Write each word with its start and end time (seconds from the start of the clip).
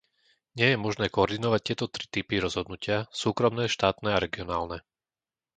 Nie 0.57 0.67
je 0.73 0.81
možné 0.85 1.05
koordinovať 1.15 1.61
tieto 1.67 1.85
tri 1.93 2.05
typy 2.15 2.35
rozhodnutia, 2.45 2.97
súkromné, 3.21 3.65
štátne 3.75 4.09
a 4.17 4.17
regionálne. 4.25 4.77